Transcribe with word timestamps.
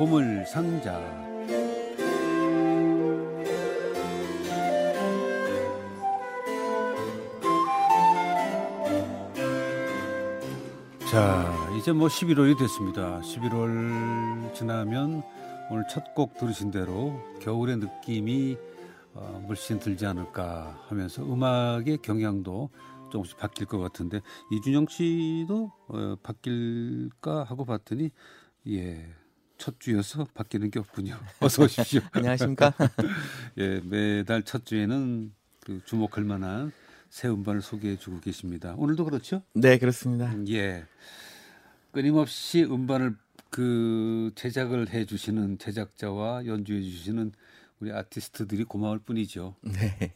보물 0.00 0.46
상자. 0.46 0.98
자, 11.10 11.68
이제 11.78 11.92
뭐 11.92 12.08
11월이 12.08 12.58
됐습니다. 12.58 13.20
11월 13.20 14.54
지나면 14.54 15.22
오늘 15.70 15.84
첫 15.90 16.14
곡 16.14 16.38
들으신 16.38 16.70
대로 16.70 17.20
겨울의 17.42 17.76
느낌이 17.76 18.56
어, 19.12 19.44
물씬 19.46 19.80
들지 19.80 20.06
않을까 20.06 20.82
하면서 20.88 21.22
음악의 21.22 21.98
경향도 22.00 22.70
조금씩 23.12 23.36
바뀔 23.36 23.66
것 23.66 23.78
같은데 23.78 24.22
이준영 24.50 24.86
씨도 24.88 25.70
어, 25.88 26.16
바뀔까 26.22 27.44
하고 27.44 27.66
봤더니 27.66 28.10
예. 28.68 29.19
첫 29.60 29.78
주여서 29.78 30.26
바뀌는 30.34 30.70
게 30.70 30.80
없군요. 30.80 31.16
어서 31.38 31.64
오십시오. 31.64 32.00
안녕하십니까? 32.12 32.72
예, 33.58 33.80
매달 33.84 34.42
첫 34.42 34.64
주에는 34.64 35.32
그 35.60 35.82
주목할 35.84 36.24
만한 36.24 36.72
새 37.10 37.28
음반을 37.28 37.60
소개해 37.60 37.96
주고 37.98 38.20
계십니다. 38.20 38.74
오늘도 38.78 39.04
그렇죠? 39.04 39.42
네, 39.52 39.76
그렇습니다. 39.78 40.34
예. 40.48 40.84
끊임없이 41.92 42.64
음반을 42.64 43.16
그 43.50 44.32
제작을 44.34 44.88
해 44.90 45.04
주시는 45.04 45.58
제작자와 45.58 46.46
연주해 46.46 46.80
주시는 46.80 47.32
우리 47.80 47.92
아티스트들이 47.92 48.64
고마울 48.64 49.00
뿐이죠. 49.00 49.56
네. 49.60 50.14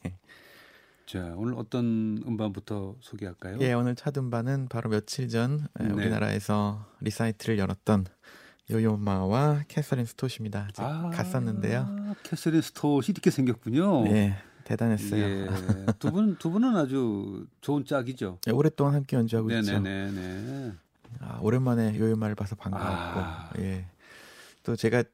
자, 1.05 1.35
오늘 1.37 1.55
어떤 1.55 2.23
음반부터 2.27 2.97
소개할까요? 3.01 3.59
예, 3.61 3.75
오늘 3.75 3.95
첫 3.95 4.17
음반은 4.17 4.69
바로 4.69 4.89
며칠 4.89 5.29
전 5.29 5.67
네. 5.79 5.91
우리나라에서 5.91 6.87
리사이틀을 7.01 7.59
열었던 7.59 8.07
요요마와 8.71 9.65
캐서린 9.69 10.07
스톳입니다. 10.07 10.69
아, 10.79 11.11
갔었는데요. 11.13 12.15
캐서린 12.23 12.63
스톳이 12.63 13.13
이렇게 13.13 13.31
생겼군요. 13.31 14.05
네, 14.05 14.37
대단했어요. 14.65 15.23
예, 15.23 15.47
두 15.99 16.11
분, 16.11 16.37
두 16.39 16.51
분은 16.51 16.77
아주 16.77 17.47
좋은 17.61 17.85
짝이죠. 17.85 18.39
네, 18.47 18.53
오랫동안 18.53 18.95
함께 18.95 19.17
연주하고 19.17 19.51
있죠. 19.51 19.79
네네네. 19.81 20.73
아, 21.21 21.39
오랜만에 21.43 21.99
요요마를 21.99 22.35
봐서 22.35 22.57
반가웠고, 22.57 23.21
아. 23.21 23.51
예. 23.59 23.87
또 24.63 24.75
제가 24.77 25.05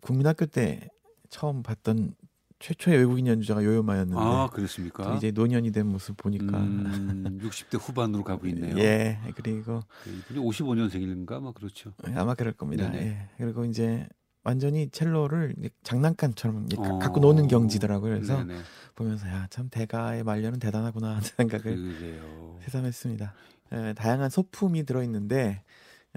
국민학교 0.00 0.46
때 0.46 0.88
처음 1.30 1.62
봤던 1.62 2.14
최초의 2.60 2.98
외국인 2.98 3.26
연주자가 3.26 3.64
요요마였는데 3.64 4.20
아 4.20 4.48
그렇습니까? 4.52 5.14
이제 5.16 5.30
노년이 5.30 5.72
된 5.72 5.86
모습 5.86 6.16
보니까 6.18 6.58
음, 6.58 7.38
60대 7.42 7.78
후반으로 7.80 8.22
가고 8.22 8.46
있네요. 8.48 8.76
예 8.78 9.18
그리고 9.34 9.80
이분이 10.06 10.46
55년생인가 10.46 11.40
뭐 11.40 11.52
그렇죠. 11.52 11.92
예, 12.06 12.12
아마 12.14 12.34
그럴 12.34 12.52
겁니다. 12.52 12.92
예. 12.94 13.28
그리고 13.38 13.64
이제 13.64 14.06
완전히 14.44 14.88
첼로를 14.90 15.54
장난감처럼 15.82 16.66
어. 16.78 16.98
갖고 16.98 17.20
노는 17.20 17.48
경지더라고요. 17.48 18.14
그래서 18.14 18.44
네네. 18.44 18.60
보면서 18.94 19.26
야 19.28 19.46
참 19.50 19.68
대가의 19.70 20.22
말년은 20.24 20.58
대단하구나 20.58 21.08
하는 21.10 21.22
생각을 21.22 21.62
그래요. 21.98 22.58
새삼했습니다. 22.62 23.34
예, 23.72 23.94
다양한 23.96 24.28
소품이 24.28 24.84
들어 24.84 25.02
있는데 25.04 25.62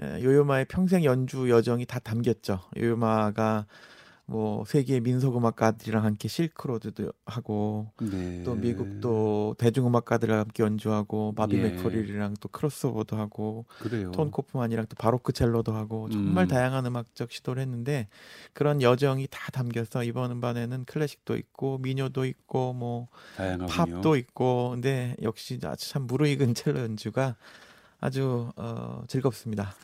예, 0.02 0.22
요요마의 0.22 0.66
평생 0.66 1.04
연주 1.04 1.48
여정이 1.48 1.86
다 1.86 1.98
담겼죠. 2.00 2.60
요요마가 2.76 3.66
뭐 4.26 4.64
세계 4.64 5.00
민속음악가들이랑 5.00 6.04
함께 6.04 6.28
실크로드도 6.28 7.12
하고 7.26 7.90
네. 8.00 8.42
또 8.42 8.54
미국도 8.54 9.56
대중음악가들과 9.58 10.38
함께 10.38 10.62
연주하고 10.62 11.34
마비 11.36 11.58
예. 11.58 11.62
맥퍼릴이랑 11.62 12.36
또 12.40 12.48
크로스오버도 12.48 13.16
하고 13.18 13.66
그래요. 13.80 14.12
톤 14.12 14.30
코프만이랑 14.30 14.86
또 14.88 14.96
바로크 14.96 15.32
첼로도 15.32 15.74
하고 15.74 16.08
정말 16.08 16.46
음. 16.46 16.48
다양한 16.48 16.86
음악적 16.86 17.32
시도를 17.32 17.60
했는데 17.62 18.08
그런 18.54 18.80
여정이 18.80 19.28
다 19.30 19.50
담겨서 19.52 20.04
이번 20.04 20.30
음반에는 20.30 20.86
클래식도 20.86 21.36
있고 21.36 21.78
민요도 21.78 22.24
있고 22.24 22.72
뭐 22.72 23.08
다양하군요. 23.36 23.66
팝도 23.66 24.16
있고 24.16 24.70
근데 24.70 25.16
역시 25.20 25.60
아주 25.64 25.90
참 25.90 26.06
무르익은 26.06 26.54
첼로 26.54 26.80
연주가 26.80 27.36
아주 28.08 28.50
어, 28.56 29.02
즐겁습니다. 29.08 29.74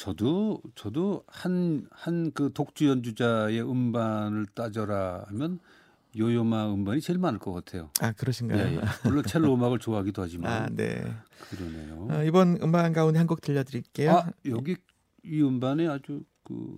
저도 0.00 0.60
저도 0.74 1.22
한 1.28 1.86
한 1.94 2.32
그 2.34 2.50
독주 2.52 2.88
연주자의 2.88 3.62
음반을 3.62 4.46
따져라 4.54 5.24
하면 5.28 5.60
요요마 6.18 6.74
음반이 6.74 7.00
제일 7.00 7.20
많을 7.20 7.38
것 7.38 7.52
같아요. 7.52 7.90
아 8.00 8.10
그러신가요? 8.10 8.66
예, 8.66 8.74
예. 8.74 8.80
물론 9.04 9.22
첼로 9.24 9.54
음악을 9.54 9.78
좋아하기도 9.78 10.20
하지만. 10.20 10.52
아 10.52 10.68
네. 10.68 11.00
그러네요. 11.50 12.08
어, 12.10 12.24
이번 12.24 12.58
음반 12.60 12.92
가운데 12.92 13.18
한 13.20 13.28
곡 13.28 13.40
들려드릴게요. 13.40 14.10
아 14.10 14.26
여기 14.46 14.74
이 15.24 15.40
음반에 15.40 15.86
아주 15.86 16.24
그 16.42 16.76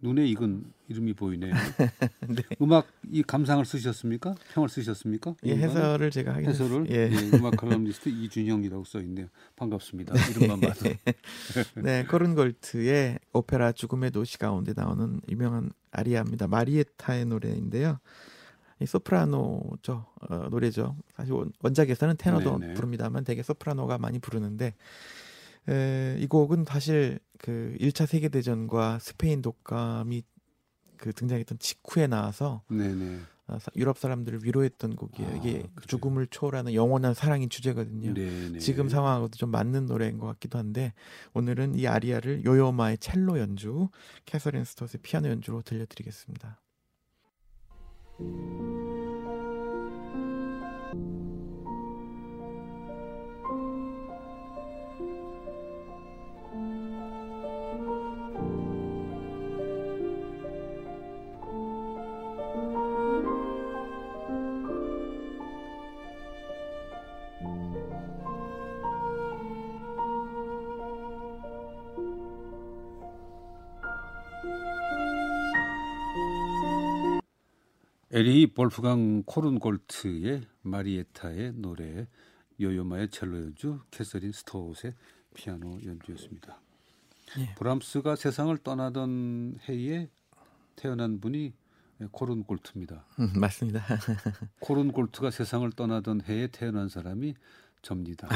눈에 0.00 0.26
익은 0.26 0.64
이름이 0.88 1.14
보이네요. 1.14 1.52
네. 2.28 2.42
음악 2.60 2.86
이 3.10 3.22
감상을 3.22 3.64
쓰셨습니까? 3.64 4.34
평을 4.52 4.68
쓰셨습니까? 4.68 5.34
예, 5.44 5.56
해설을 5.56 6.10
제가 6.10 6.34
하긴 6.34 6.50
해설을 6.50 6.90
예. 6.90 7.10
예, 7.10 7.36
음악 7.36 7.56
칼럼니스트 7.56 8.10
이준영이라고 8.10 8.84
써 8.84 9.00
있네요. 9.00 9.26
반갑습니다. 9.56 10.14
네. 10.14 10.20
이름만 10.30 10.60
봐도. 10.60 10.90
네, 11.82 12.04
코른 12.04 12.34
골트의 12.34 13.18
오페라 13.32 13.72
죽음의 13.72 14.10
도시 14.10 14.38
가운데 14.38 14.74
나오는 14.76 15.20
유명한 15.28 15.70
아리아입니다. 15.90 16.46
마리에타의 16.46 17.24
노래인데요. 17.26 17.98
이 18.78 18.86
소프라노죠 18.86 20.04
어, 20.28 20.36
노래죠. 20.50 20.96
사실 21.14 21.32
원작에서는 21.62 22.16
테너도 22.18 22.58
네네. 22.58 22.74
부릅니다만 22.74 23.24
되게 23.24 23.42
소프라노가 23.42 23.96
많이 23.96 24.18
부르는데 24.18 24.74
에, 25.68 26.16
이 26.18 26.26
곡은 26.26 26.64
사실 26.66 27.18
그 27.38 27.76
1차 27.80 28.06
세계 28.06 28.28
대전과 28.28 28.98
스페인 29.00 29.42
독감이 29.42 30.22
그 30.96 31.12
등장했던 31.12 31.58
직후에 31.58 32.06
나와서 32.06 32.62
네네. 32.68 33.20
어, 33.48 33.58
유럽 33.76 33.98
사람들을 33.98 34.44
위로했던 34.44 34.96
곡이에요. 34.96 35.30
아, 35.30 35.34
이게 35.36 35.62
그래. 35.74 35.86
죽음을 35.86 36.26
초월하는 36.26 36.74
영원한 36.74 37.14
사랑이 37.14 37.48
주제거든요. 37.48 38.12
네네. 38.14 38.58
지금 38.58 38.88
상황하고도 38.88 39.36
좀 39.36 39.50
맞는 39.50 39.86
노래인 39.86 40.18
것 40.18 40.26
같기도 40.26 40.58
한데 40.58 40.94
오늘은 41.32 41.76
이 41.76 41.86
아리아를 41.86 42.44
요요마의 42.44 42.98
첼로 42.98 43.38
연주, 43.38 43.88
캐서린 44.24 44.64
스토스의 44.64 45.00
피아노 45.02 45.28
연주로 45.28 45.62
들려드리겠습니다. 45.62 46.60
에리히 78.16 78.46
볼프강 78.46 79.24
코른골트의 79.26 80.40
마리에타의 80.62 81.52
노래 81.56 82.06
요요마의 82.58 83.10
첼로 83.10 83.36
연주 83.36 83.80
캐서린 83.90 84.32
스톳의 84.32 84.94
피아노 85.34 85.78
연주였습니다. 85.84 86.58
예. 87.40 87.54
브람스가 87.56 88.16
세상을 88.16 88.56
떠나던 88.56 89.58
해에 89.68 90.08
태어난 90.76 91.20
분이 91.20 91.52
코른골트입니다. 92.10 93.04
음, 93.18 93.32
맞습니다. 93.36 93.84
코른골트가 94.60 95.30
세상을 95.30 95.70
떠나던 95.72 96.22
해에 96.26 96.46
태어난 96.46 96.88
사람이 96.88 97.34
접니다. 97.82 98.30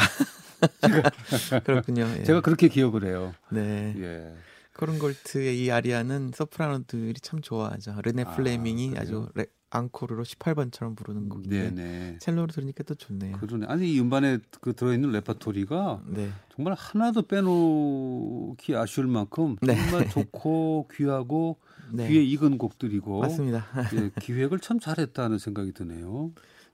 제가, 0.83 1.11
그렇군요. 1.65 2.03
예. 2.19 2.25
제가 2.25 2.43
그렇게 2.43 2.69
기억을 2.69 3.07
해요. 3.07 3.35
네. 3.51 3.95
예. 3.97 4.37
코른골트의 4.77 5.59
이 5.59 5.71
아리아는 5.71 6.33
소프라노들이 6.35 7.15
참 7.21 7.41
좋아하죠. 7.41 7.99
르네 8.03 8.25
아, 8.25 8.35
플레밍이 8.37 8.95
아, 8.99 9.07
주 9.07 9.27
레, 9.35 9.47
앙코르로 9.71 10.25
18번처럼 10.25 10.97
부르는 10.97 11.29
곡인데 11.29 11.71
네네. 11.71 12.17
첼로로 12.19 12.49
들으니까 12.49 12.83
또 12.83 12.95
좋네요. 12.95 13.39
그러네. 13.39 13.67
아니 13.67 13.93
이 13.93 14.01
음반에 14.01 14.39
그 14.61 14.75
들어있는 14.75 15.13
레퍼토리가 15.13 16.03
네. 16.07 16.31
정말 16.55 16.75
하나도 16.75 17.23
빼놓기 17.23 18.75
아쉬울 18.77 19.07
만큼 19.07 19.57
네. 19.63 19.75
정말 19.77 20.09
좋고 20.11 20.89
귀하고 20.93 21.59
네. 21.93 22.09
귀에 22.09 22.23
익은 22.23 22.59
곡들이고 22.59 23.21
맞습니다. 23.21 23.65
예, 23.95 24.11
기획을 24.21 24.59
참 24.59 24.79
잘했다는 24.81 25.39
생각이 25.39 25.73
드네요. 25.73 26.33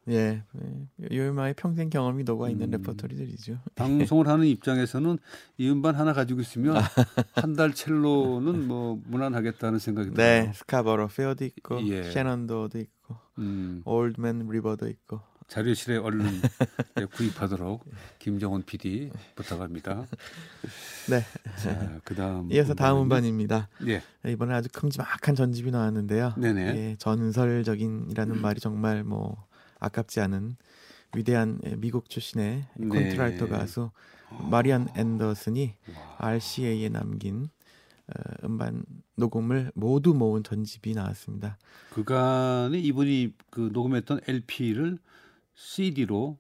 예, 0.09 0.43
요요마의 1.11 1.55
평생 1.55 1.91
경험이 1.91 2.23
녹아 2.25 2.49
있는 2.49 2.69
음, 2.69 2.71
레퍼토리들이죠. 2.73 3.59
방송을 3.75 4.29
하는 4.29 4.47
입장에서는 4.47 5.19
이 5.59 5.69
음반 5.69 5.95
하나 5.97 6.13
가지고 6.13 6.41
있으면 6.41 6.77
한 7.35 7.57
달 7.57 7.73
첼로는 7.75 8.69
뭐 8.69 9.01
무난하겠다는 9.07 9.79
생각이 9.79 10.11
들어요. 10.11 10.45
네, 10.45 10.53
Scarborough 10.55 11.09
Fair도 11.09 11.45
있고, 11.47 11.85
예. 11.89 12.05
Shenandoah도 12.11 12.79
있고, 12.79 13.17
음. 13.39 13.83
Ol' 13.85 14.16
Man 14.16 14.47
River도 14.49 14.89
있고, 14.89 15.21
자료실에 15.49 15.97
얼른 15.97 16.25
구입하도록 17.17 17.85
김정원 18.19 18.63
PD 18.65 19.11
부탁합니다. 19.37 20.05
네. 21.09 21.23
자, 21.63 22.01
그다음 22.05 22.51
이어서 22.53 22.75
다음 22.75 23.03
음반입니다. 23.03 23.69
예. 23.87 24.03
이번에 24.29 24.55
아주 24.55 24.69
큼지막한 24.73 25.35
전집이 25.37 25.71
나왔는데요. 25.71 26.35
네네. 26.37 26.61
예, 26.77 26.97
전설적인이라는 26.99 28.41
말이 28.43 28.61
정말 28.61 29.05
뭐 29.05 29.47
아깝지 29.87 30.21
않은 30.21 30.57
위대한 31.15 31.61
예, 31.65 31.77
미국 31.77 32.11
출신의 32.11 32.67
네. 32.77 32.89
콘트라이터 32.89 33.49
가수 33.49 33.91
마리안 34.51 34.89
앤더슨이 34.97 35.75
RCA에 36.19 36.89
남긴 36.91 37.49
어, 38.09 38.23
음반 38.45 38.85
녹음을 39.17 39.73
모두 39.75 40.15
모은 40.15 40.45
전집이 40.45 40.95
나왔습니다. 40.95 41.59
그간에 41.93 42.79
이분이 42.79 43.33
그 43.51 43.71
녹음했던 43.73 44.21
LP를 44.29 44.99
CD로 45.55 46.39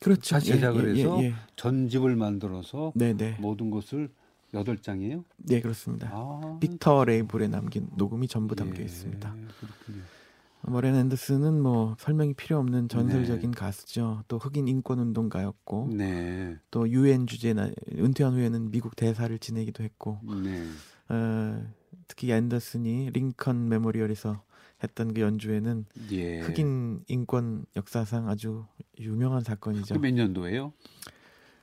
그렇죠. 0.00 0.36
다시 0.36 0.48
제작을 0.48 0.96
예, 0.96 1.00
해서 1.00 1.18
예, 1.20 1.26
예. 1.26 1.34
전집을 1.56 2.16
만들어서 2.16 2.92
네, 2.94 3.12
네. 3.14 3.36
모든 3.40 3.70
것을 3.70 4.10
여덟 4.54 4.76
장이에요. 4.76 5.24
네, 5.38 5.60
그렇습니다. 5.60 6.10
아, 6.12 6.58
빅터 6.60 7.04
레이블에 7.06 7.48
남긴 7.48 7.88
녹음이 7.96 8.28
전부 8.28 8.54
예, 8.54 8.56
담겨 8.56 8.82
있습니다. 8.82 9.30
그렇군요. 9.30 10.02
머렌 10.68 10.94
앤더슨은 10.94 11.60
뭐 11.60 11.96
설명이 11.98 12.34
필요 12.34 12.58
없는 12.58 12.88
전설적인 12.88 13.50
가수죠. 13.52 14.22
또 14.28 14.38
흑인 14.38 14.68
인권 14.68 14.98
운동가였고 14.98 15.90
네, 15.92 16.56
또 16.70 16.88
유엔 16.88 17.26
주제나 17.26 17.70
은퇴한 17.96 18.34
후에는 18.34 18.70
미국 18.70 18.94
대사를 18.96 19.36
지내기도 19.38 19.82
했고 19.82 20.20
네, 20.42 20.64
어, 21.08 21.66
특히 22.06 22.30
앤더슨이 22.30 23.10
링컨 23.12 23.68
메모리얼에서 23.68 24.42
했던 24.82 25.14
그 25.14 25.20
연주회는 25.20 25.86
예. 26.10 26.40
흑인 26.40 27.04
인권 27.08 27.64
역사상 27.76 28.28
아주 28.28 28.64
유명한 28.98 29.42
사건이죠. 29.42 29.94
그몇 29.94 30.14
년도예요? 30.14 30.72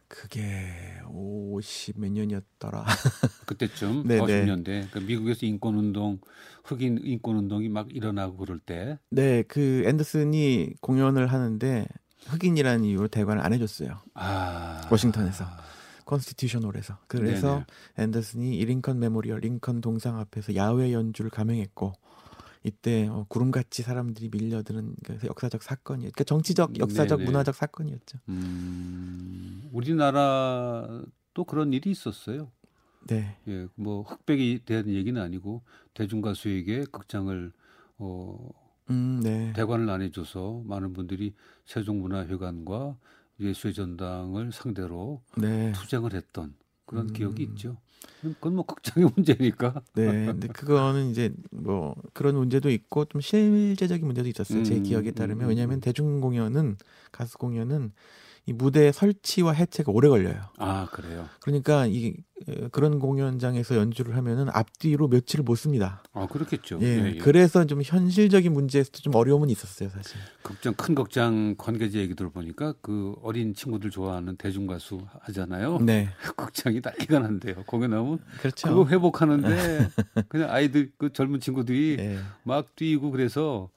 그게 0.09 0.73
50몇 1.05 2.11
년이었더라. 2.11 2.83
그때쯤 3.45 4.03
네, 4.07 4.19
50년대 4.19 4.63
그러니까 4.65 4.99
미국에서 4.99 5.45
인권 5.45 5.75
운동, 5.75 6.19
흑인 6.65 6.99
인권 7.03 7.37
운동이 7.37 7.69
막 7.69 7.87
일어나고 7.95 8.37
그럴 8.37 8.59
때, 8.59 8.97
네, 9.11 9.43
그 9.43 9.83
앤더슨이 9.85 10.73
공연을 10.81 11.27
하는데 11.27 11.87
흑인이라는 12.25 12.83
이유로 12.83 13.07
대관을 13.07 13.41
안 13.41 13.53
해줬어요. 13.53 13.99
아, 14.15 14.81
워싱턴에서. 14.91 15.45
컨스티튜션홀에서. 16.05 16.97
그래서 17.07 17.63
네네. 17.97 18.05
앤더슨이 18.05 18.57
이 18.57 18.65
링컨 18.65 18.97
메모리얼 18.99 19.41
링컨 19.41 19.79
동상 19.81 20.17
앞에서 20.17 20.55
야외 20.55 20.91
연주를 20.91 21.29
감행했고 21.29 21.93
이때 22.63 23.07
어, 23.07 23.25
구름같이 23.29 23.83
사람들이 23.83 24.29
밀려드는 24.31 24.95
그 25.03 25.17
역사적 25.25 25.63
사건이었죠. 25.63 26.11
그러니까 26.13 26.23
정치적, 26.25 26.79
역사적, 26.79 27.19
네네. 27.19 27.25
문화적 27.29 27.55
사건이었죠. 27.55 28.19
음, 28.27 29.69
우리나라도 29.71 31.43
그런 31.47 31.71
일이 31.73 31.91
있었어요. 31.91 32.51
네, 33.07 33.37
예, 33.47 33.67
뭐 33.75 34.01
흑백에 34.01 34.63
대한 34.65 34.89
얘기는 34.89 35.19
아니고 35.19 35.63
대중 35.93 36.21
가수에게 36.21 36.83
극장을 36.91 37.51
어, 37.97 38.49
음, 38.89 39.21
네, 39.23 39.53
대관을 39.53 39.89
안 39.89 40.01
해줘서 40.01 40.61
많은 40.65 40.93
분들이 40.93 41.33
세종문화회관과 41.65 42.97
예수의 43.39 43.73
전당을 43.73 44.51
상대로 44.51 45.21
네, 45.37 45.71
투쟁을 45.71 46.13
했던 46.13 46.53
그런 46.89 47.05
음. 47.05 47.13
기억이 47.13 47.43
있죠. 47.43 47.77
그건 48.21 48.55
뭐 48.55 48.65
극장의 48.65 49.09
문제니까. 49.15 49.81
네. 49.93 50.25
근데 50.25 50.47
그거는 50.47 51.11
이제 51.11 51.31
뭐 51.51 51.95
그런 52.13 52.35
문제도 52.35 52.69
있고 52.69 53.05
좀 53.05 53.21
실제적인 53.21 54.05
문제도 54.05 54.27
있었어요. 54.27 54.63
제 54.63 54.75
음, 54.75 54.83
기억에 54.83 55.11
음, 55.11 55.13
따르면 55.15 55.45
음, 55.45 55.49
왜냐하면 55.49 55.77
음. 55.77 55.81
대중 55.81 56.19
공연은 56.19 56.77
가수 57.11 57.37
공연은 57.37 57.93
이 58.49 58.53
무대 58.53 58.91
설치와 58.91 59.53
해체가 59.53 59.91
오래 59.91 60.09
걸려요. 60.09 60.41
아 60.57 60.87
그래요. 60.91 61.29
그러니까 61.39 61.85
이 61.85 62.15
어, 62.47 62.67
그런 62.71 62.97
공연장에서 62.97 63.75
연주를 63.75 64.17
하면은 64.17 64.47
앞뒤로 64.51 65.07
며칠을 65.07 65.43
못 65.43 65.53
씁니다. 65.53 66.01
아 66.13 66.25
그렇겠죠. 66.25 66.79
예, 66.81 66.85
예, 66.87 67.13
예. 67.13 67.17
그래서 67.19 67.65
좀 67.65 67.83
현실적인 67.83 68.51
문제에서도 68.51 68.97
좀 69.01 69.13
어려움은 69.13 69.51
있었어요, 69.51 69.89
사실. 69.89 70.17
극장 70.41 70.73
큰 70.73 70.95
극장 70.95 71.53
관계자 71.59 71.99
얘기 71.99 72.15
들어보니까 72.15 72.73
그 72.81 73.13
어린 73.21 73.53
친구들 73.53 73.91
좋아하는 73.91 74.35
대중 74.35 74.65
가수 74.65 74.99
하잖아요. 75.21 75.77
네, 75.81 76.09
극장이 76.35 76.81
난리가 76.83 77.19
난대요. 77.19 77.63
공연하면 77.67 78.17
그렇죠. 78.39 78.69
그거 78.69 78.89
회복하는데 78.89 79.89
그냥 80.27 80.49
아이들 80.49 80.91
그 80.97 81.13
젊은 81.13 81.39
친구들이 81.39 81.97
예, 81.99 82.17
막 82.41 82.75
뛰고 82.75 83.11
그래서 83.11 83.69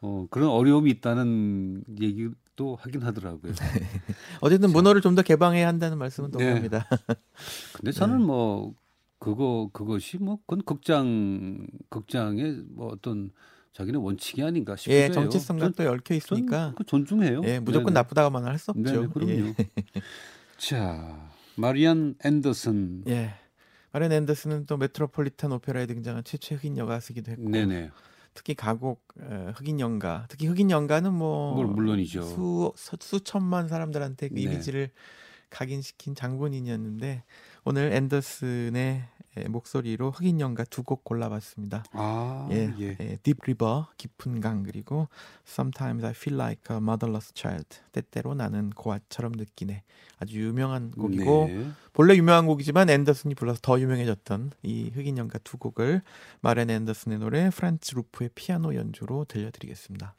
어, 0.00 0.26
그런 0.30 0.48
어려움이 0.48 0.90
있다는 0.90 1.84
얘기 2.00 2.28
도 2.56 2.76
하긴 2.80 3.02
하더라고요. 3.02 3.52
어쨌든 4.40 4.70
문어를 4.72 5.00
좀 5.02 5.14
더 5.14 5.22
개방해야 5.22 5.68
한다는 5.68 5.98
말씀은 5.98 6.30
네. 6.30 6.38
동의합니다. 6.38 6.88
근데 7.74 7.92
저는 7.92 8.22
뭐 8.22 8.74
그거 9.18 9.70
그것이 9.72 10.18
뭐 10.18 10.38
그건 10.46 10.62
극장 10.64 11.66
극장의 11.90 12.64
뭐 12.70 12.88
어떤 12.88 13.30
자기는 13.72 14.00
원칙이 14.00 14.42
아닌가 14.42 14.74
싶어요. 14.76 14.96
예, 14.96 15.10
정치성과 15.10 15.70
또 15.76 15.90
얽혀 15.90 16.14
있으니까. 16.14 16.74
그 16.76 16.84
존중해요. 16.84 17.42
예, 17.44 17.58
무조건 17.60 17.92
네네. 17.92 17.94
나쁘다고만 18.00 18.44
할 18.46 18.58
수 18.58 18.70
없죠. 18.72 18.82
네네, 18.82 19.08
그럼요. 19.12 19.54
자, 20.58 21.30
마리안 21.56 22.14
앤더슨. 22.24 23.04
예. 23.08 23.12
예. 23.12 23.34
마렌 23.92 24.12
앤더슨은 24.12 24.66
또 24.66 24.76
메트로폴리탄 24.76 25.52
오페라에 25.52 25.86
등장한 25.86 26.24
최초의 26.24 26.58
흑인 26.58 26.76
여가수기도 26.76 27.30
했고 27.32 27.48
네네. 27.48 27.90
특히 28.36 28.54
가곡 28.54 29.02
어, 29.20 29.52
흑인 29.56 29.80
연가 29.80 30.26
특히 30.28 30.46
흑인 30.46 30.70
연가는 30.70 31.12
뭐 31.12 31.54
물- 31.54 31.66
물론이죠. 31.66 32.22
수, 32.22 32.72
수 32.76 32.96
수천만 33.00 33.66
사람들한테 33.66 34.28
그 34.28 34.34
네. 34.34 34.42
이미지를 34.42 34.90
각인시킨 35.50 36.14
장본인이었는데 36.14 37.22
오늘 37.64 37.92
앤더슨의 37.92 39.04
예, 39.38 39.48
목소리로 39.48 40.12
흑인 40.12 40.40
연가 40.40 40.64
두 40.64 40.82
곡 40.82 41.04
골라봤습니다. 41.04 41.84
아, 41.92 42.48
예, 42.52 42.72
예. 42.78 42.96
예, 43.00 43.16
Deep 43.22 43.40
River 43.42 43.84
깊은 43.98 44.40
강 44.40 44.62
그리고 44.62 45.08
Sometimes 45.46 46.06
I 46.06 46.12
Feel 46.12 46.40
Like 46.40 46.74
a 46.74 46.78
Motherless 46.78 47.32
Child 47.34 47.80
때때로 47.92 48.34
나는 48.34 48.70
고아처럼 48.70 49.32
느끼네 49.32 49.82
아주 50.18 50.40
유명한 50.40 50.90
곡이고 50.90 51.46
네. 51.48 51.70
본래 51.92 52.16
유명한 52.16 52.46
곡이지만 52.46 52.88
앤더슨이 52.88 53.34
불러서 53.34 53.58
더 53.60 53.78
유명해졌던 53.78 54.52
이 54.62 54.90
흑인 54.94 55.18
연가 55.18 55.38
두 55.40 55.58
곡을 55.58 56.00
마렌 56.40 56.70
앤더슨의 56.70 57.18
노래 57.18 57.50
프란츠 57.50 57.94
루프의 57.94 58.30
피아노 58.34 58.74
연주로 58.74 59.26
들려드리겠습니다. 59.26 60.14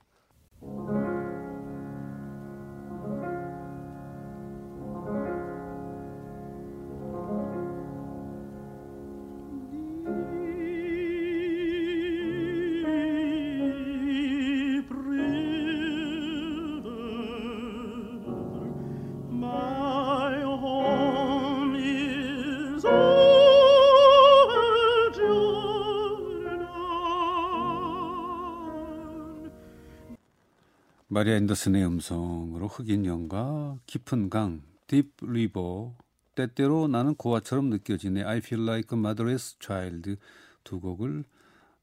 마리안 31.17 31.35
앤더슨의 31.37 31.83
음성으로 31.83 32.67
흑인 32.67 33.07
연가 33.07 33.75
깊은 33.87 34.29
강 34.29 34.61
Deep 34.85 35.11
River 35.23 35.95
때때로 36.35 36.87
나는 36.87 37.15
고아처럼 37.15 37.71
느껴지네 37.71 38.21
I 38.23 38.37
feel 38.37 38.63
like 38.69 38.95
a 38.95 38.99
motherless 38.99 39.55
child 39.59 40.15
두 40.63 40.79
곡을 40.79 41.23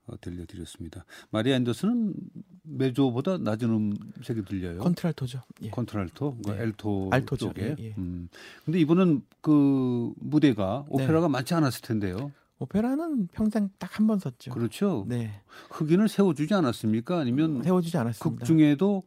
어, 0.06 0.20
들려드렸습니다. 0.20 1.04
마리안 1.30 1.56
앤더슨은 1.56 2.14
메조보다 2.62 3.38
낮은 3.38 3.70
음색이 3.70 4.44
들려요. 4.44 4.78
콘트랄토죠. 4.78 5.42
예. 5.62 5.70
콘트랄토, 5.70 6.38
그 6.44 6.50
네. 6.52 6.62
알토. 6.62 7.10
쪽에. 7.36 7.74
예, 7.76 7.84
예. 7.86 7.94
음. 7.98 8.28
근데 8.64 8.78
이분은 8.78 9.22
그 9.40 10.12
무대가 10.16 10.84
네. 10.88 11.02
오페라가 11.04 11.28
많지 11.28 11.54
않았을 11.54 11.80
텐데요. 11.82 12.30
오페라는 12.60 13.26
평생 13.32 13.68
딱 13.78 13.98
한번 13.98 14.20
섰죠. 14.20 14.52
그렇죠. 14.52 15.04
네, 15.08 15.42
흑인을 15.70 16.08
세워주지 16.08 16.54
않았습니까? 16.54 17.18
아니면 17.18 17.64
세워주지 17.64 17.98
않았습니다. 17.98 18.40
극 18.40 18.46
중에도 18.46 19.02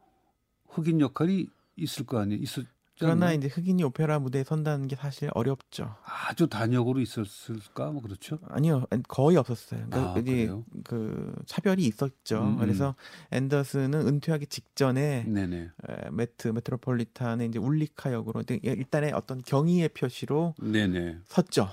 흑인 0.70 1.02
역할이 1.02 1.48
있을 1.78 2.06
거 2.06 2.20
아니에요? 2.20 2.42
있었지 2.42 2.68
그러나? 3.00 3.32
이제 3.32 3.48
흑인이 3.48 3.84
오페라 3.84 4.18
무대에 4.18 4.44
선다는 4.44 4.88
게 4.88 4.96
사실 4.96 5.30
어렵죠. 5.36 5.96
아주 6.04 6.48
단역으로 6.48 7.00
있었을까? 7.00 7.92
뭐 7.92 8.02
그렇죠. 8.02 8.40
아니요, 8.48 8.86
거의 9.08 9.38
없었어요. 9.38 9.82
아, 9.86 9.90
그러니까 9.90 10.20
이제 10.22 10.32
그래요? 10.32 10.66
그 10.84 11.36
차별이 11.46 11.86
있었죠. 11.86 12.42
음, 12.42 12.54
음. 12.54 12.58
그래서 12.58 12.96
앤더슨은 13.32 14.08
은퇴하기 14.08 14.48
직전에 14.48 15.26
네네. 15.28 15.58
에, 15.90 16.10
매트 16.12 16.48
메트로폴리탄의 16.48 17.48
이제 17.50 17.60
울리카 17.60 18.12
역으로 18.14 18.44
일단의 18.64 19.14
어떤 19.14 19.44
경의의 19.44 19.90
표시로 19.90 20.56
네네. 20.60 21.20
섰죠. 21.26 21.70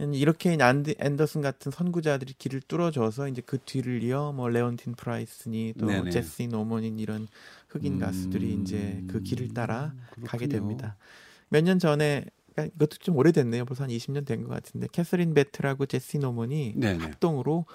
이렇게 0.00 0.56
안디, 0.60 0.94
앤더슨 1.00 1.40
같은 1.42 1.72
선구자들이 1.72 2.34
길을 2.38 2.60
뚫어줘서 2.68 3.28
이제 3.28 3.42
그 3.44 3.58
뒤를 3.58 4.02
이어 4.04 4.32
뭐 4.32 4.48
레온틴 4.48 4.94
프라이스니 4.94 5.74
또 5.78 5.86
네네. 5.86 6.10
제시 6.10 6.46
노먼이니 6.46 6.98
이런 7.00 7.26
흑인 7.68 7.94
음... 7.94 7.98
가수들이 7.98 8.58
이제 8.62 9.02
그 9.08 9.20
길을 9.22 9.48
따라 9.54 9.92
그렇군요. 10.10 10.26
가게 10.28 10.46
됩니다. 10.46 10.96
몇 11.48 11.62
년 11.64 11.78
전에 11.80 12.24
그러니까 12.54 12.74
이것도 12.76 12.98
좀 12.98 13.16
오래됐네요. 13.16 13.64
벌써 13.64 13.84
한 13.84 13.90
20년 13.90 14.24
된 14.24 14.44
것 14.44 14.50
같은데 14.50 14.86
캐슬린 14.92 15.34
배틀하고 15.34 15.86
제시 15.86 16.18
노먼이 16.18 16.74
네네. 16.76 16.98
합동으로 17.02 17.66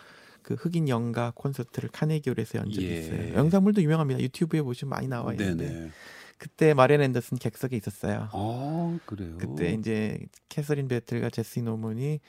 그 0.43 0.53
흑인 0.55 0.87
연가 0.89 1.31
콘서트를 1.35 1.89
카네기홀에서 1.89 2.59
연주했어요. 2.59 3.19
예. 3.31 3.33
영상물도 3.33 3.81
유명합니다. 3.81 4.21
유튜브에 4.21 4.61
보시면 4.61 4.89
많이 4.91 5.07
나와 5.09 5.31
있는데 5.33 5.67
네네. 5.69 5.89
그때 6.37 6.73
마리안 6.73 7.01
앤더슨 7.01 7.37
객석에 7.37 7.75
있었어요. 7.77 8.29
아 8.31 8.99
그래요. 9.05 9.37
그때 9.37 9.73
이제 9.73 10.19
캐서린 10.49 10.87
배틀과 10.87 11.29
제시 11.29 11.61
노먼이 11.61 12.19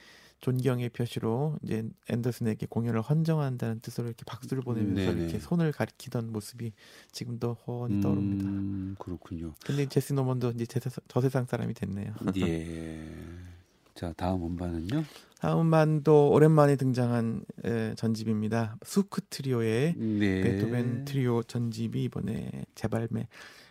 존경의 0.41 0.89
표시로 0.89 1.57
이제 1.63 1.83
앤더슨에게 2.09 2.67
공연을 2.69 3.01
헌정한다는 3.01 3.79
뜻으로 3.79 4.07
이렇게 4.07 4.23
박수를 4.25 4.63
보내면서 4.63 5.11
네네. 5.11 5.23
이렇게 5.23 5.39
손을 5.39 5.71
가리키던 5.71 6.31
모습이 6.31 6.71
지금도 7.11 7.57
훤히 7.65 7.99
떠오릅니다. 8.01 8.49
음, 8.49 8.95
그렇군요. 8.99 9.55
근데 9.65 9.87
제시 9.87 10.13
노먼도 10.13 10.51
이제 10.51 10.65
제, 10.65 10.79
저 11.07 11.21
세상 11.21 11.45
사람이 11.45 11.73
됐네요. 11.73 12.13
예. 12.37 13.07
자 13.95 14.13
다음 14.17 14.45
음반은요? 14.45 15.03
다음 15.39 15.61
음반도 15.61 16.29
오랜만에 16.31 16.75
등장한 16.75 17.45
에, 17.63 17.95
전집입니다. 17.95 18.77
수크 18.85 19.21
트리오의 19.29 19.95
네. 19.95 20.41
베토벤 20.41 21.05
트리오 21.05 21.43
전집이 21.43 22.03
이번에 22.03 22.51
재발매. 22.75 23.27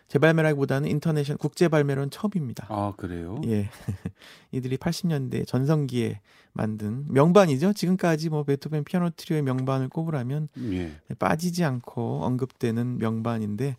재발매라기보다는 0.08 0.88
인터내셔널 0.88 1.38
국제 1.38 1.68
발매로는 1.68 2.10
처음입니다. 2.10 2.66
아 2.68 2.92
그래요? 2.96 3.40
예, 3.46 3.68
이들이 4.52 4.76
80년대 4.76 5.46
전성기에 5.46 6.20
만든 6.52 7.04
명반이죠. 7.08 7.72
지금까지 7.72 8.30
뭐 8.30 8.44
베토벤 8.44 8.84
피아노 8.84 9.10
트리오의 9.10 9.42
명반을 9.42 9.88
꼽으라면 9.88 10.48
예. 10.72 10.92
빠지지 11.18 11.64
않고 11.64 12.24
언급되는 12.24 12.98
명반인데 12.98 13.76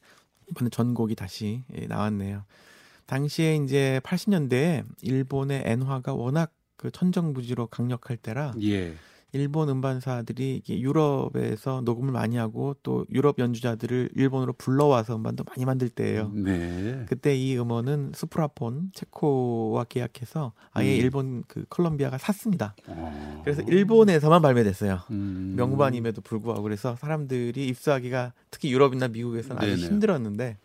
이번에 0.50 0.70
전곡이 0.70 1.15
다시 1.15 1.63
예, 1.75 1.88
나왔네요. 1.88 2.44
당시에 3.05 3.55
이제 3.58 4.01
80년대에 4.03 4.84
일본의 5.01 5.63
엔화가 5.65 6.13
워낙 6.13 6.51
그 6.75 6.91
천정부지로 6.91 7.67
강력할 7.67 8.17
때라 8.17 8.53
예. 8.62 8.96
일본 9.36 9.68
음반사들이 9.68 10.62
유럽에서 10.70 11.82
녹음을 11.82 12.13
많이 12.13 12.38
하고 12.38 12.74
또 12.84 13.06
유럽 13.12 13.38
연주자들을 13.38 14.12
일본으로 14.15 14.54
불러와서 14.54 15.18
음반도 15.18 15.44
많이 15.44 15.65
만들 15.65 15.89
때예요. 15.89 16.32
네. 16.34 17.06
그때 17.10 17.36
이 17.36 17.58
음원은 17.58 18.13
스프라폰 18.15 18.92
체코와 18.94 19.84
계약해서 19.89 20.54
아예 20.72 20.96
음. 20.96 21.01
일본 21.01 21.44
그 21.50 21.65
콜롬비아가 21.68 22.18
샀습니다. 22.18 22.75
어. 22.88 23.42
그래서 23.44 23.62
일본에서만 23.63 24.42
발매됐어요. 24.42 25.01
음. 25.12 25.56
명반임에도 25.58 26.22
불구하고 26.22 26.63
그래서 26.63 26.96
사람들이 26.96 27.68
입수하기가 27.68 28.32
특히 28.51 28.72
유럽이나 28.72 29.10
미국에서는 29.10 29.62
아주 29.62 29.75
힘들었는데 29.75 30.60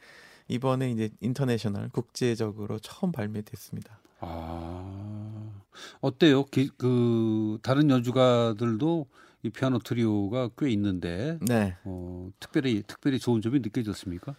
이번에 0.46 0.92
이제 0.92 1.10
인터내셔널 1.20 1.88
국제적으로 1.88 2.78
처음 2.78 3.10
발매됐습니다. 3.10 3.98
아 4.20 5.19
어때요? 6.00 6.44
기, 6.44 6.70
그 6.76 7.58
다른 7.62 7.90
연주가들도 7.90 9.06
이 9.42 9.50
피아노 9.50 9.78
트리오가 9.78 10.50
꽤 10.58 10.70
있는데 10.70 11.38
네. 11.40 11.76
어, 11.84 12.30
특별히 12.38 12.82
특별히 12.86 13.18
좋은 13.18 13.40
점이 13.40 13.60
느껴졌습니까? 13.60 14.34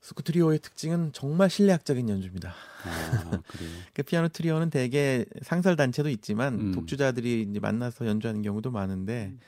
수크 0.00 0.22
트리오의 0.22 0.60
특징은 0.60 1.10
정말 1.12 1.50
실내악적인 1.50 2.08
연주입니다. 2.08 2.54
아, 2.84 3.42
그래요. 3.48 3.70
그 3.92 4.02
피아노 4.04 4.28
트리오는 4.28 4.70
대개 4.70 5.24
상설 5.42 5.76
단체도 5.76 6.08
있지만 6.10 6.54
음. 6.54 6.72
독주자들이 6.72 7.46
이제 7.50 7.60
만나서 7.60 8.06
연주하는 8.06 8.42
경우도 8.42 8.70
많은데 8.70 9.32
음. 9.32 9.40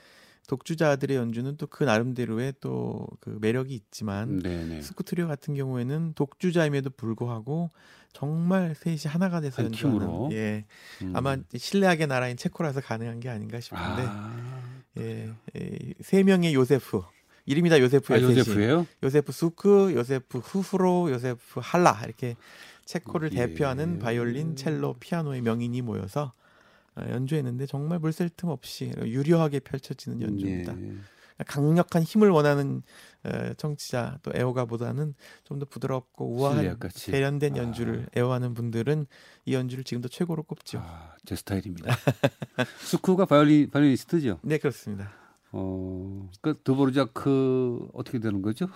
독주자들의 0.51 1.17
연주는 1.17 1.57
또 1.57 1.67
그 1.69 1.85
나름대로의 1.85 2.55
또 2.61 3.07
그 3.21 3.39
매력이 3.41 3.73
있지만 3.75 4.41
네네. 4.41 4.83
수크 4.83 5.05
트리오 5.05 5.29
같은 5.29 5.55
경우에는 5.55 6.15
독주자임에도 6.15 6.91
불구하고 6.91 7.71
정말 8.13 8.75
셋이 8.75 9.01
하나가 9.07 9.41
돼서 9.41 9.63
연주하는? 9.63 10.33
예 10.33 10.65
음. 11.03 11.13
아마 11.15 11.37
실내악의 11.55 12.07
나라인 12.07 12.37
체코라서 12.37 12.81
가능한 12.81 13.21
게 13.21 13.29
아닌가 13.29 13.61
싶은데 13.61 14.03
아. 14.07 14.83
예, 14.99 15.31
예, 15.57 15.79
세 16.01 16.23
명의 16.25 16.53
요세프 16.55 17.01
이름이 17.47 17.69
다 17.71 17.79
요세프예요. 17.81 18.27
아, 18.27 18.31
요세프예요? 18.31 18.87
요세프 19.03 19.33
수크, 19.33 19.93
요세프 19.95 20.39
후프로, 20.39 21.11
요세프 21.11 21.61
할라 21.63 22.01
이렇게 22.05 22.37
체코를 22.85 23.33
예. 23.33 23.47
대표하는 23.47 23.99
바이올린, 23.99 24.57
첼로, 24.57 24.95
피아노의 25.01 25.41
명인이 25.43 25.81
모여서 25.83 26.33
어, 26.33 26.40
연주했는데 26.99 27.67
정말 27.67 27.99
물샐 27.99 28.31
틈 28.37 28.49
없이 28.49 28.93
유려하게 28.99 29.61
펼쳐지는 29.61 30.21
연주입니다. 30.23 30.77
예. 30.81 30.95
강력한 31.47 32.03
힘을 32.03 32.29
원하는 32.31 32.83
어, 33.25 33.55
청취자 33.57 34.19
또 34.23 34.31
애호가보다는 34.35 35.15
좀 35.45 35.59
더 35.59 35.67
부드럽고 35.67 36.37
우아한 36.37 36.79
세련된 37.11 37.57
연주를 37.57 38.07
아. 38.07 38.19
애호하는 38.19 38.55
분들은 38.55 39.07
이 39.47 39.55
연주를 39.55 39.85
지금도 39.85 40.09
최고로 40.09 40.43
꼽죠. 40.45 40.81
아, 40.83 41.15
제 41.25 41.37
스타일입니다. 41.37 41.95
수크가 42.81 43.27
바이올리 43.27 43.69
바이올리스트죠? 43.71 44.41
네 44.43 44.59
그렇습니다. 44.59 45.13
어, 45.53 46.29
그 46.41 46.61
드보르자크 46.63 47.89
어떻게 47.93 48.19
되는 48.19 48.41
거죠? 48.43 48.69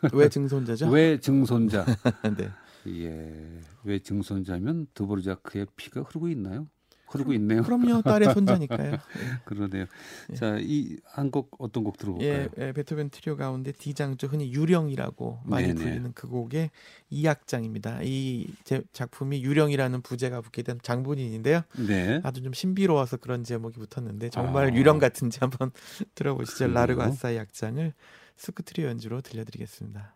왜 0.12 0.28
증손자죠? 0.28 0.88
왜 0.90 1.20
증손자? 1.20 1.84
네. 2.36 2.50
예, 2.88 3.60
왜 3.84 3.98
증손자면 4.00 4.88
드보르자크의 4.94 5.66
피가 5.76 6.02
흐르고 6.02 6.28
있나요? 6.28 6.66
흐르고 7.12 7.32
있네요. 7.34 7.62
그럼요, 7.62 8.02
딸의 8.02 8.32
손자니까요. 8.34 8.90
네. 8.90 8.98
그러네요. 9.44 9.86
예. 10.30 10.34
자, 10.34 10.56
이 10.60 10.96
한 11.06 11.30
곡 11.30 11.50
어떤 11.58 11.84
곡 11.84 11.96
들어볼까요? 11.98 12.30
예, 12.30 12.48
예, 12.58 12.72
베토벤 12.72 13.10
트리오 13.10 13.36
가운데 13.36 13.72
D장조 13.72 14.26
흔히 14.28 14.52
유령이라고 14.52 15.40
많이 15.44 15.68
네네. 15.68 15.80
불리는 15.82 16.12
그 16.14 16.28
곡의 16.28 16.70
2악장입니다. 17.12 18.00
이 18.04 18.52
제, 18.64 18.82
작품이 18.92 19.42
유령이라는 19.42 20.02
부제가 20.02 20.40
붙게 20.40 20.62
된 20.62 20.78
장본인인데요. 20.82 21.62
네. 21.86 22.20
아주 22.24 22.42
좀 22.42 22.52
신비로워서 22.52 23.18
그런 23.18 23.44
제목이 23.44 23.78
붙었는데 23.78 24.30
정말 24.30 24.70
아. 24.70 24.74
유령 24.74 24.98
같은지 24.98 25.38
한번 25.40 25.70
들어보시죠. 26.14 26.68
라르고 26.68 27.02
아사의 27.02 27.38
악장을 27.38 27.92
스쿠트리오 28.36 28.86
연주로 28.88 29.20
들려드리겠습니다. 29.20 30.14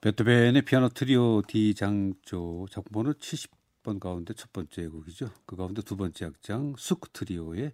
베토벤의 0.00 0.62
피아노 0.62 0.88
트리오 0.88 1.42
D 1.42 1.74
장조 1.74 2.68
작품번호 2.70 3.12
70번 3.12 4.00
가운데 4.00 4.32
첫 4.32 4.50
번째 4.50 4.88
곡이죠. 4.88 5.30
그 5.44 5.56
가운데 5.56 5.82
두 5.82 5.94
번째 5.94 6.24
악장 6.24 6.74
수크 6.78 7.10
트리오의 7.10 7.72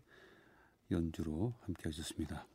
연주로 0.90 1.54
함께 1.60 1.82
하셨습니다. 1.84 2.48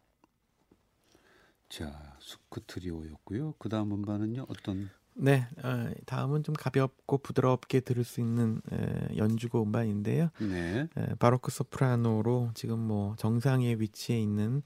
자, 1.70 2.18
수크 2.20 2.62
트리오였고요. 2.68 3.54
그 3.60 3.70
다음 3.70 3.94
음반은요. 3.94 4.46
어떤 4.50 4.90
네, 5.14 5.48
어, 5.64 5.90
다음은 6.06 6.44
좀 6.44 6.54
가볍고 6.54 7.20
부드럽게 7.20 7.80
들을 7.80 8.04
수 8.04 8.20
있는 8.20 8.62
에, 8.74 9.16
연주고 9.16 9.64
음반인데요. 9.64 10.32
네. 10.40 10.90
에, 10.98 11.16
바로크 11.16 11.50
소프라노로 11.50 12.52
지금 12.56 12.78
뭐 12.78 13.16
정상의 13.18 13.80
위치에 13.80 14.20
있는 14.20 14.64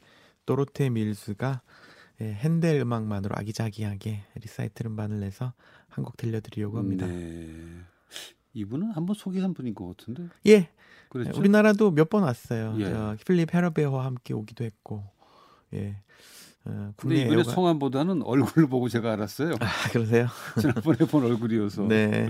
도로테 0.48 0.90
밀즈가 0.90 1.62
예, 2.22 2.26
헨델 2.34 2.80
음악만으로 2.82 3.36
아기자기하게 3.38 4.22
리사이틀 4.42 4.88
음반을 4.88 5.20
내서 5.20 5.54
한 5.90 6.04
곡 6.04 6.18
들려드리려고 6.18 6.78
합니다. 6.78 7.06
네. 7.08 7.48
이분은 8.54 8.92
한번 8.92 9.16
소개한 9.16 9.54
분인 9.54 9.74
것 9.76 9.88
같은데. 9.98 10.28
예. 10.48 10.70
그렇죠? 11.10 11.38
우리나라도 11.40 11.92
몇 11.92 12.10
번 12.10 12.24
왔어요. 12.24 12.76
예. 12.80 12.86
저 12.90 13.18
필립 13.26 13.54
헤러베어와 13.54 14.06
함께 14.06 14.34
오기도 14.34 14.64
했고. 14.66 15.04
예. 15.74 15.98
어, 16.66 16.94
근데 16.98 17.22
이번에 17.24 17.38
애호가... 17.42 17.52
성함보다는 17.52 18.24
얼굴을 18.24 18.68
보고 18.68 18.90
제가 18.90 19.14
알았어요. 19.14 19.54
아, 19.60 19.90
그러세요? 19.92 20.28
지난번에 20.60 20.98
본 21.00 21.24
얼굴이어서. 21.26 21.84
네. 21.88 22.30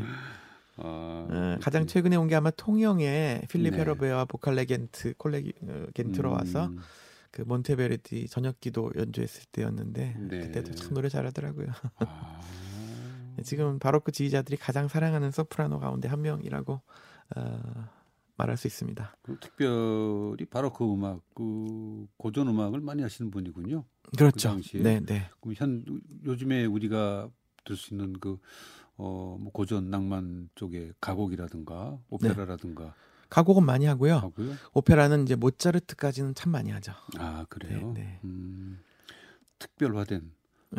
아, 0.78 0.84
어, 0.84 1.58
가장 1.62 1.88
최근에 1.88 2.16
온 2.18 2.28
게 2.28 2.36
아마 2.36 2.52
통영에 2.52 3.44
필립 3.50 3.74
네. 3.74 3.80
헤러베어와 3.80 4.26
보컬 4.26 4.56
레겐트 4.56 5.14
콜레기 5.18 5.54
어, 5.62 5.86
겐트로 5.94 6.30
음. 6.32 6.34
와서 6.36 6.70
그 7.36 7.42
몬테베르디 7.42 8.30
저녁기도 8.30 8.94
연주했을 8.96 9.44
때였는데 9.52 10.16
네. 10.18 10.40
그때도 10.40 10.74
참 10.74 10.94
노래 10.94 11.10
잘하더라고요. 11.10 11.68
아... 12.00 12.40
지금 13.44 13.78
바로크 13.78 14.14
지휘자들이 14.14 14.56
가장 14.56 14.88
사랑하는 14.88 15.32
소프라노 15.32 15.80
가운데 15.80 16.08
한 16.08 16.22
명이라고 16.22 16.82
어, 17.36 17.90
말할 18.38 18.56
수 18.56 18.68
있습니다. 18.68 19.18
그 19.22 19.38
특별히 19.42 20.46
바로 20.46 20.72
그 20.72 20.90
음악, 20.90 21.20
그 21.34 22.08
고전 22.16 22.48
음악을 22.48 22.80
많이 22.80 23.02
하시는 23.02 23.30
분이군요. 23.30 23.84
그렇죠. 24.18 24.58
그. 24.72 24.78
네, 24.78 25.02
네. 25.02 25.30
그럼 25.42 25.56
현 25.58 25.84
요즘에 26.24 26.64
우리가 26.64 27.30
들 27.66 27.76
수 27.76 27.94
있는 27.94 28.14
그 28.14 28.38
어, 28.96 29.38
뭐 29.42 29.52
고전 29.52 29.90
낭만 29.90 30.50
쪽의 30.56 30.94
가곡이라든가 31.02 32.00
오페라라든가 32.10 32.96
가곡은 33.36 33.66
많이 33.66 33.86
하고요. 33.86 34.16
하고요. 34.16 34.54
오페라는 34.74 35.24
이제 35.24 35.36
모차르트까지는 35.36 36.36
참 36.36 36.54
많이 36.54 36.72
하죠. 36.72 36.94
아 37.18 37.46
그래요. 37.50 37.92
네, 37.94 38.02
네. 38.02 38.20
음, 38.24 38.80
특별화된 39.60 40.32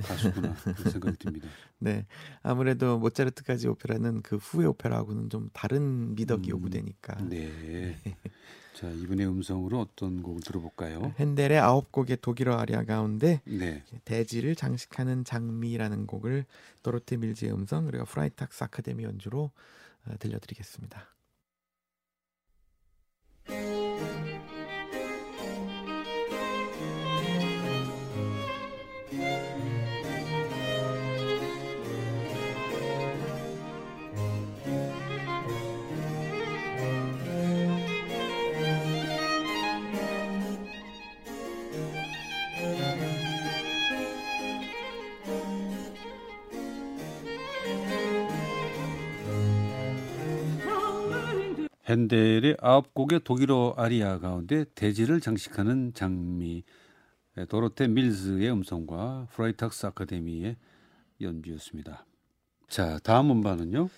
가수구나 0.02 0.54
생각이 0.90 1.18
듭니다. 1.18 1.48
네, 1.78 2.06
아무래도 2.42 2.98
모차르트까지 2.98 3.68
오페라는 3.68 4.22
그 4.22 4.36
후의 4.36 4.68
오페라하고는 4.68 5.28
좀 5.28 5.50
다른 5.52 6.14
미덕이 6.14 6.48
음, 6.48 6.56
요구되니까. 6.56 7.28
네. 7.28 8.00
자 8.72 8.88
이번에 8.88 9.26
음성으로 9.26 9.78
어떤 9.78 10.22
곡을 10.22 10.40
들어볼까요? 10.40 11.12
헨델의 11.18 11.58
아홉 11.58 11.92
곡의 11.92 12.18
독일어 12.22 12.56
아리아 12.56 12.84
가운데 12.84 13.42
네. 13.44 13.84
대지를 14.06 14.54
장식하는 14.54 15.24
장미라는 15.24 16.06
곡을 16.06 16.46
도로테 16.82 17.18
밀즈의 17.18 17.52
음성 17.52 17.84
그리고 17.84 18.06
프라이탁스 18.06 18.64
아카데미 18.64 19.04
연주로 19.04 19.50
어, 20.06 20.14
들려드리겠습니다. 20.18 21.15
Música 23.98 24.65
헨델의 51.88 52.56
아홉 52.60 52.94
곡의 52.94 53.20
독일어 53.24 53.74
아리아 53.76 54.18
가운데 54.18 54.64
대지를 54.74 55.20
장식하는 55.20 55.92
장미 55.94 56.64
도로테 57.48 57.88
밀즈의 57.88 58.50
음성과 58.50 59.28
프라이탁스 59.30 59.86
아카데미의 59.86 60.56
연주였습니다. 61.20 62.04
자 62.68 62.98
다음 63.02 63.30
음반은요? 63.30 63.88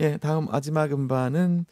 예, 0.00 0.16
다음 0.18 0.46
마지막 0.46 0.92
음반은 0.92 1.64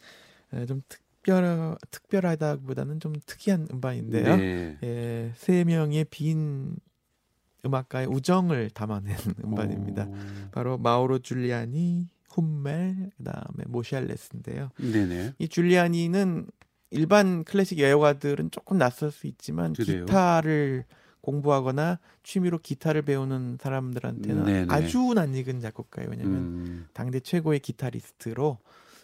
에, 0.53 0.65
좀 0.65 0.81
특별 0.87 1.77
특별하다기보다는 1.91 2.99
좀 2.99 3.13
특이한 3.25 3.67
음반인데요. 3.71 4.35
네. 4.37 4.77
예, 4.83 5.31
세 5.35 5.63
명의 5.63 6.05
빈 6.05 6.75
음악가의 7.65 8.07
우정을 8.07 8.69
담아낸 8.69 9.15
음반입니다. 9.43 10.05
오, 10.05 10.15
바로 10.51 10.77
마우로 10.77 11.19
줄리아니, 11.19 12.07
훔멜, 12.37 13.09
그다음에 13.17 13.65
모샬레스인데요. 13.67 14.69
네네. 14.77 15.33
이 15.39 15.47
줄리아니는 15.49 16.47
일반 16.91 17.43
클래식 17.43 17.79
애호가들은 17.79 18.51
조금 18.51 18.77
낯설 18.77 19.11
수 19.11 19.27
있지만 19.27 19.73
그래요? 19.73 20.05
기타를 20.05 20.85
공부하거나 21.21 21.99
취미로 22.23 22.59
기타를 22.59 23.01
배우는 23.01 23.57
사람들한테는 23.59 24.43
네네. 24.45 24.67
아주 24.69 25.13
낯익은 25.13 25.59
작곡가예요. 25.59 26.09
왜냐하면 26.11 26.37
음, 26.37 26.87
당대 26.93 27.19
최고의 27.19 27.59
기타리스트로 27.59 28.59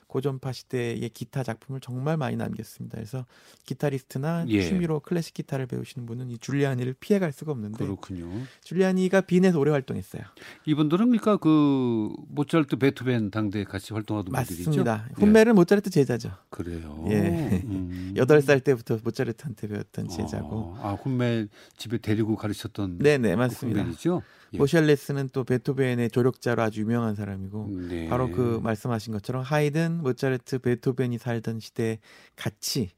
고전파 0.07 0.51
시대의 0.51 1.09
기타 1.09 1.43
작품을 1.43 1.81
정말 1.81 2.17
많이 2.17 2.35
남겼습니다. 2.35 2.97
그래서 2.97 3.25
기타리스트나 3.65 4.45
예. 4.49 4.61
취미로 4.61 4.99
클래식 4.99 5.33
기타를 5.33 5.65
배우시는 5.67 6.05
분은 6.05 6.29
이 6.29 6.37
줄리아니를 6.37 6.95
피해갈 6.99 7.31
수가 7.31 7.51
없는데 7.51 7.83
그렇군요. 7.83 8.29
줄리아니가 8.63 9.21
빈에서 9.21 9.59
오래 9.59 9.71
활동했어요. 9.71 10.23
이분들은 10.65 11.05
그러니까 11.07 11.37
그 11.37 12.11
모차르트, 12.27 12.77
베토벤 12.77 13.31
당대 13.31 13.63
같이 13.63 13.93
활동하던 13.93 14.33
분들이죠. 14.33 14.69
맞습니다. 14.69 15.07
예. 15.09 15.13
훈멜은 15.15 15.55
모차르트 15.55 15.89
제자죠. 15.89 16.31
그래요. 16.49 17.05
예. 17.09 17.61
음. 17.65 18.13
여덟 18.17 18.41
살 18.41 18.59
때부터 18.59 18.99
모차르트한테 19.03 19.67
배웠던 19.67 20.09
제자고. 20.09 20.75
아, 20.77 20.89
아 20.89 20.93
훈멜 20.93 21.47
집에 21.77 21.97
데리고 21.97 22.35
가르쳤던 22.35 22.99
네네 22.99 23.31
그 23.31 23.39
맞습니다. 23.39 23.81
훈멜이죠. 23.81 24.21
예. 24.53 24.57
모샬레스는 24.57 25.29
또 25.33 25.43
베토벤의 25.43 26.09
조력자로 26.11 26.61
아주 26.61 26.81
유명한 26.81 27.15
사람이고 27.15 27.69
네. 27.89 28.07
바로 28.07 28.31
그 28.31 28.59
말씀하신 28.63 29.13
것처럼 29.13 29.41
하이든, 29.41 30.01
모차르트, 30.01 30.59
베토벤이 30.59 31.17
살던 31.17 31.59
시대에 31.59 31.99
같이 32.35 32.91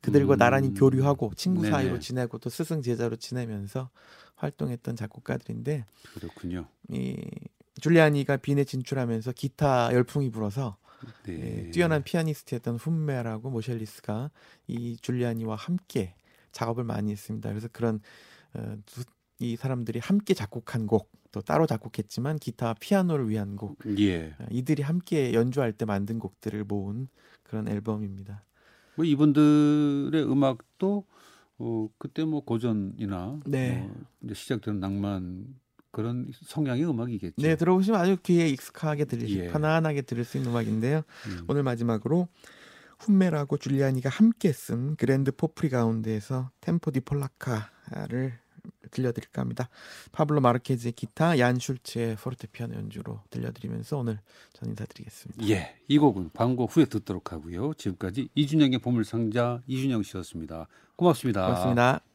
그들과 0.00 0.34
음. 0.34 0.38
나란히 0.38 0.74
교류하고 0.74 1.32
친구 1.36 1.62
네네. 1.62 1.72
사이로 1.72 1.98
지내고 2.00 2.38
또 2.38 2.50
스승 2.50 2.82
제자로 2.82 3.16
지내면서 3.16 3.90
활동했던 4.36 4.96
작곡가들인데 4.96 5.84
그렇군요. 6.14 6.66
이 6.88 7.16
줄리아니가 7.80 8.38
빈에 8.38 8.64
진출하면서 8.64 9.32
기타 9.32 9.92
열풍이 9.92 10.30
불어서 10.30 10.76
네. 11.24 11.66
예, 11.66 11.70
뛰어난 11.70 12.02
피아니스트였던 12.02 12.76
훈메라고 12.76 13.50
모샬리스가 13.50 14.30
이 14.66 14.96
줄리아니와 15.00 15.56
함께 15.56 16.14
작업을 16.52 16.84
많이 16.84 17.12
했습니다. 17.12 17.48
그래서 17.48 17.68
그런 17.72 18.00
어, 18.54 18.76
두, 18.86 19.04
이 19.40 19.56
사람들이 19.56 19.98
함께 19.98 20.34
작곡한 20.34 20.86
곡, 20.86 21.10
또 21.32 21.40
따로 21.40 21.66
작곡했지만 21.66 22.38
기타, 22.38 22.74
피아노를 22.74 23.28
위한 23.28 23.56
곡, 23.56 23.78
예. 23.98 24.34
어, 24.38 24.46
이들이 24.50 24.82
함께 24.82 25.32
연주할 25.32 25.72
때 25.72 25.84
만든 25.86 26.18
곡들을 26.18 26.64
모은 26.64 27.08
그런 27.42 27.66
앨범입니다. 27.66 28.44
뭐 28.96 29.04
이분들의 29.04 30.30
음악도 30.30 31.04
어 31.58 31.88
그때 31.98 32.24
뭐 32.24 32.44
고전이나 32.44 33.40
네. 33.46 33.78
뭐 33.78 33.94
이제 34.22 34.34
시작되는 34.34 34.78
낭만 34.78 35.46
그런 35.90 36.30
성향의 36.32 36.84
음악이겠죠. 36.88 37.34
네, 37.38 37.56
들어보시면 37.56 37.98
아주 37.98 38.16
귀에 38.22 38.46
익숙하게 38.48 39.06
들리시, 39.06 39.38
예. 39.38 39.48
편안하게 39.48 40.02
들을 40.02 40.24
수 40.24 40.36
있는 40.36 40.50
음악인데요. 40.50 41.02
음. 41.26 41.44
오늘 41.48 41.62
마지막으로 41.62 42.28
훔멜하고 43.00 43.56
줄리아니가 43.56 44.10
함께 44.10 44.52
쓴 44.52 44.96
Grand 44.96 45.32
Potpourri 45.32 45.70
가운데에서 45.70 46.50
Tempo 46.60 46.90
di 46.90 47.00
Polacca를 47.00 48.38
들려드릴까 48.90 49.40
합니다. 49.42 49.68
파블로 50.12 50.40
마르케즈의 50.40 50.92
기타, 50.92 51.38
얀 51.38 51.58
슐츠의 51.58 52.16
포르테피아노 52.16 52.74
연주로 52.74 53.20
들려드리면서 53.30 53.98
오늘 53.98 54.18
전 54.52 54.68
인사드리겠습니다. 54.70 55.48
예, 55.48 55.76
이 55.88 55.98
곡은 55.98 56.30
광고 56.34 56.66
후에 56.66 56.84
듣도록 56.84 57.32
하고요. 57.32 57.74
지금까지 57.74 58.28
이준형의 58.34 58.78
보물상자 58.78 59.62
이준형 59.66 60.02
씨였습니다. 60.02 60.66
고맙습니다. 60.96 61.46
고맙습니다. 61.46 62.09